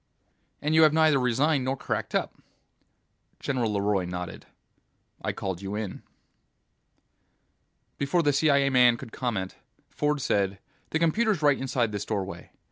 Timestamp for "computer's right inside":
10.97-11.91